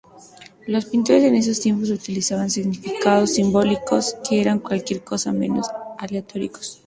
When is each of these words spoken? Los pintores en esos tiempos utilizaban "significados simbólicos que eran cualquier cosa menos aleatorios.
Los 0.65 0.85
pintores 0.85 1.21
en 1.25 1.35
esos 1.35 1.59
tiempos 1.61 1.91
utilizaban 1.91 2.49
"significados 2.49 3.35
simbólicos 3.35 4.17
que 4.27 4.41
eran 4.41 4.57
cualquier 4.57 5.03
cosa 5.03 5.31
menos 5.31 5.67
aleatorios. 5.99 6.79